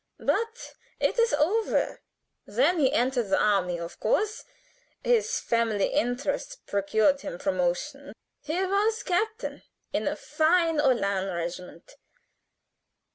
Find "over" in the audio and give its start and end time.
1.31-2.01